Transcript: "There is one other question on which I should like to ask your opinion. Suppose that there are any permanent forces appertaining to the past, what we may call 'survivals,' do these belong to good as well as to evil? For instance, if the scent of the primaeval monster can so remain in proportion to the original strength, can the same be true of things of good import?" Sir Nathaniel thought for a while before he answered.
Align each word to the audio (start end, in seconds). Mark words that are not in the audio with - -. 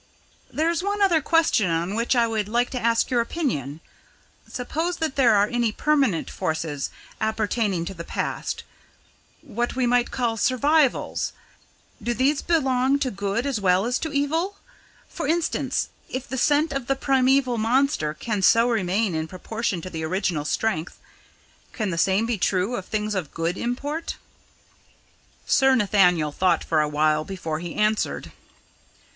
"There 0.51 0.71
is 0.71 0.81
one 0.81 0.99
other 0.99 1.21
question 1.21 1.69
on 1.69 1.93
which 1.93 2.15
I 2.15 2.27
should 2.27 2.49
like 2.49 2.71
to 2.71 2.79
ask 2.81 3.11
your 3.11 3.21
opinion. 3.21 3.81
Suppose 4.47 4.97
that 4.97 5.15
there 5.15 5.35
are 5.35 5.45
any 5.45 5.71
permanent 5.71 6.27
forces 6.27 6.89
appertaining 7.19 7.85
to 7.85 7.93
the 7.93 8.03
past, 8.03 8.63
what 9.41 9.75
we 9.75 9.85
may 9.85 10.03
call 10.03 10.37
'survivals,' 10.37 11.33
do 12.01 12.15
these 12.15 12.41
belong 12.41 12.97
to 12.97 13.11
good 13.11 13.45
as 13.45 13.61
well 13.61 13.85
as 13.85 13.99
to 13.99 14.11
evil? 14.11 14.57
For 15.07 15.27
instance, 15.27 15.89
if 16.09 16.27
the 16.27 16.35
scent 16.35 16.73
of 16.73 16.87
the 16.87 16.95
primaeval 16.95 17.59
monster 17.59 18.15
can 18.15 18.41
so 18.41 18.67
remain 18.71 19.13
in 19.13 19.27
proportion 19.27 19.81
to 19.81 19.89
the 19.91 20.03
original 20.03 20.45
strength, 20.45 20.97
can 21.73 21.91
the 21.91 21.97
same 21.99 22.25
be 22.25 22.39
true 22.39 22.75
of 22.75 22.87
things 22.87 23.13
of 23.13 23.35
good 23.35 23.55
import?" 23.55 24.15
Sir 25.45 25.75
Nathaniel 25.75 26.31
thought 26.31 26.63
for 26.63 26.81
a 26.81 26.89
while 26.89 27.23
before 27.23 27.59
he 27.59 27.75
answered. 27.75 28.31